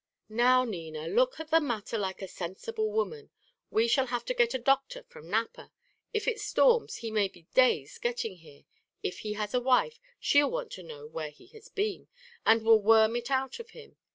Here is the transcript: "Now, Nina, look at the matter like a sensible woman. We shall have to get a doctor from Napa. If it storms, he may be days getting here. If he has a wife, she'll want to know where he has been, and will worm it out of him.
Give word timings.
"Now, 0.29 0.63
Nina, 0.63 1.07
look 1.07 1.39
at 1.39 1.51
the 1.51 1.61
matter 1.61 1.95
like 1.95 2.23
a 2.23 2.27
sensible 2.27 2.91
woman. 2.91 3.29
We 3.69 3.87
shall 3.87 4.07
have 4.07 4.25
to 4.25 4.33
get 4.33 4.55
a 4.55 4.57
doctor 4.57 5.03
from 5.03 5.29
Napa. 5.29 5.71
If 6.11 6.27
it 6.27 6.39
storms, 6.39 6.95
he 6.95 7.11
may 7.11 7.27
be 7.27 7.43
days 7.53 7.99
getting 7.99 8.37
here. 8.37 8.65
If 9.03 9.19
he 9.19 9.33
has 9.33 9.53
a 9.53 9.61
wife, 9.61 9.99
she'll 10.19 10.49
want 10.49 10.71
to 10.71 10.81
know 10.81 11.05
where 11.05 11.29
he 11.29 11.45
has 11.49 11.69
been, 11.69 12.07
and 12.47 12.63
will 12.63 12.81
worm 12.81 13.15
it 13.15 13.29
out 13.29 13.59
of 13.59 13.69
him. 13.77 13.95